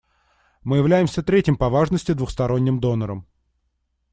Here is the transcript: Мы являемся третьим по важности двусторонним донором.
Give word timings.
Мы 0.63 0.77
являемся 0.77 1.21
третьим 1.21 1.55
по 1.57 1.69
важности 1.69 2.13
двусторонним 2.13 2.79
донором. 2.79 3.27